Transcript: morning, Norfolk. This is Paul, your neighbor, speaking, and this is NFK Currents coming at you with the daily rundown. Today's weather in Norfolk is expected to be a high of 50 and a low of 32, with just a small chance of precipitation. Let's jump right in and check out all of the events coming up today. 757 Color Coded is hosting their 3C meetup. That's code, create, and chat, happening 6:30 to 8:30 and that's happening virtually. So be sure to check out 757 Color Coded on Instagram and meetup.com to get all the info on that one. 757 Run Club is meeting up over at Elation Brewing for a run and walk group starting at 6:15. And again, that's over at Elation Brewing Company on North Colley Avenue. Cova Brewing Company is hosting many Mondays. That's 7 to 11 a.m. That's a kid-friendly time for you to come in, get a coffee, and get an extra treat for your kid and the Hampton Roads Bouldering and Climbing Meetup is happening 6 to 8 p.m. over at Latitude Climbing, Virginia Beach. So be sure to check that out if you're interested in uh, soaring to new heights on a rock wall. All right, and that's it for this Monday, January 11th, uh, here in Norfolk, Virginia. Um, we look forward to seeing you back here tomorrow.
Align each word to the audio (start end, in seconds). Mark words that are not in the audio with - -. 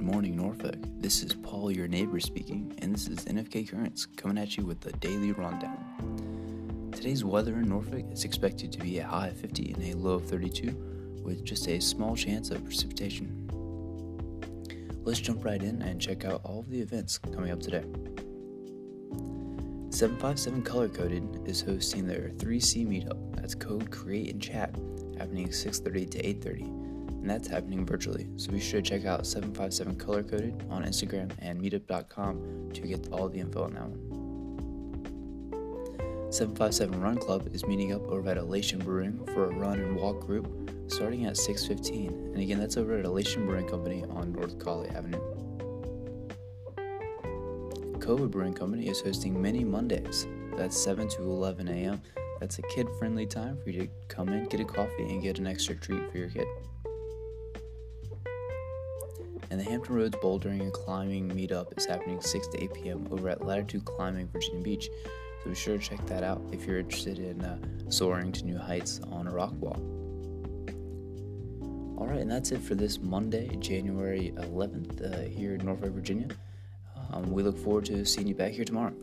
morning, 0.00 0.36
Norfolk. 0.36 0.76
This 1.00 1.22
is 1.22 1.34
Paul, 1.34 1.70
your 1.70 1.86
neighbor, 1.86 2.18
speaking, 2.18 2.74
and 2.78 2.94
this 2.94 3.08
is 3.08 3.26
NFK 3.26 3.70
Currents 3.70 4.06
coming 4.06 4.38
at 4.38 4.56
you 4.56 4.64
with 4.64 4.80
the 4.80 4.92
daily 4.92 5.32
rundown. 5.32 6.88
Today's 6.92 7.24
weather 7.24 7.52
in 7.58 7.68
Norfolk 7.68 8.06
is 8.10 8.24
expected 8.24 8.72
to 8.72 8.78
be 8.78 8.98
a 8.98 9.06
high 9.06 9.28
of 9.28 9.36
50 9.36 9.72
and 9.72 9.84
a 9.84 9.96
low 9.98 10.14
of 10.14 10.24
32, 10.24 11.20
with 11.22 11.44
just 11.44 11.68
a 11.68 11.78
small 11.78 12.16
chance 12.16 12.50
of 12.50 12.64
precipitation. 12.64 13.50
Let's 15.04 15.20
jump 15.20 15.44
right 15.44 15.62
in 15.62 15.82
and 15.82 16.00
check 16.00 16.24
out 16.24 16.40
all 16.42 16.60
of 16.60 16.70
the 16.70 16.80
events 16.80 17.18
coming 17.18 17.50
up 17.50 17.60
today. 17.60 17.84
757 19.90 20.62
Color 20.62 20.88
Coded 20.88 21.42
is 21.46 21.60
hosting 21.60 22.06
their 22.06 22.30
3C 22.30 22.86
meetup. 22.86 23.36
That's 23.36 23.54
code, 23.54 23.90
create, 23.90 24.32
and 24.32 24.40
chat, 24.40 24.74
happening 25.18 25.48
6:30 25.48 26.10
to 26.12 26.26
8:30 26.26 26.90
and 27.20 27.28
that's 27.28 27.46
happening 27.46 27.84
virtually. 27.84 28.26
So 28.36 28.50
be 28.50 28.60
sure 28.60 28.80
to 28.80 28.90
check 28.90 29.04
out 29.04 29.26
757 29.26 29.96
Color 29.96 30.22
Coded 30.22 30.64
on 30.70 30.84
Instagram 30.84 31.30
and 31.38 31.60
meetup.com 31.60 32.70
to 32.72 32.80
get 32.80 33.08
all 33.12 33.28
the 33.28 33.38
info 33.38 33.64
on 33.64 33.74
that 33.74 33.88
one. 33.88 34.16
757 36.32 37.00
Run 37.00 37.18
Club 37.18 37.48
is 37.52 37.66
meeting 37.66 37.92
up 37.92 38.06
over 38.06 38.30
at 38.30 38.38
Elation 38.38 38.78
Brewing 38.78 39.22
for 39.34 39.46
a 39.46 39.54
run 39.54 39.80
and 39.80 39.96
walk 39.96 40.20
group 40.20 40.70
starting 40.86 41.26
at 41.26 41.36
6:15. 41.36 42.08
And 42.32 42.38
again, 42.38 42.58
that's 42.58 42.76
over 42.76 42.96
at 42.96 43.04
Elation 43.04 43.44
Brewing 43.46 43.68
Company 43.68 44.04
on 44.10 44.32
North 44.32 44.58
Colley 44.58 44.88
Avenue. 44.90 45.20
Cova 47.98 48.30
Brewing 48.30 48.54
Company 48.54 48.88
is 48.88 49.00
hosting 49.00 49.40
many 49.40 49.62
Mondays. 49.62 50.26
That's 50.56 50.80
7 50.80 51.08
to 51.08 51.22
11 51.22 51.68
a.m. 51.68 52.00
That's 52.38 52.58
a 52.58 52.62
kid-friendly 52.62 53.26
time 53.26 53.58
for 53.62 53.68
you 53.70 53.82
to 53.82 53.88
come 54.08 54.30
in, 54.30 54.46
get 54.46 54.60
a 54.60 54.64
coffee, 54.64 55.02
and 55.02 55.20
get 55.20 55.38
an 55.38 55.46
extra 55.46 55.74
treat 55.74 56.10
for 56.10 56.16
your 56.16 56.30
kid 56.30 56.46
and 59.50 59.58
the 59.58 59.64
Hampton 59.64 59.94
Roads 59.94 60.16
Bouldering 60.16 60.60
and 60.60 60.72
Climbing 60.72 61.28
Meetup 61.30 61.76
is 61.78 61.86
happening 61.86 62.20
6 62.20 62.46
to 62.48 62.62
8 62.62 62.74
p.m. 62.74 63.08
over 63.10 63.28
at 63.28 63.44
Latitude 63.44 63.84
Climbing, 63.84 64.28
Virginia 64.28 64.62
Beach. 64.62 64.88
So 65.42 65.50
be 65.50 65.54
sure 65.54 65.78
to 65.78 65.82
check 65.82 66.04
that 66.06 66.22
out 66.22 66.42
if 66.52 66.66
you're 66.66 66.78
interested 66.78 67.18
in 67.18 67.40
uh, 67.42 67.58
soaring 67.88 68.32
to 68.32 68.44
new 68.44 68.58
heights 68.58 69.00
on 69.10 69.26
a 69.26 69.30
rock 69.30 69.52
wall. 69.54 69.80
All 71.98 72.06
right, 72.06 72.20
and 72.20 72.30
that's 72.30 72.50
it 72.52 72.60
for 72.60 72.74
this 72.74 72.98
Monday, 72.98 73.56
January 73.56 74.32
11th, 74.36 75.14
uh, 75.14 75.28
here 75.28 75.54
in 75.54 75.64
Norfolk, 75.64 75.92
Virginia. 75.92 76.28
Um, 77.12 77.30
we 77.30 77.42
look 77.42 77.58
forward 77.58 77.84
to 77.86 78.04
seeing 78.04 78.26
you 78.26 78.34
back 78.34 78.52
here 78.52 78.64
tomorrow. 78.64 78.94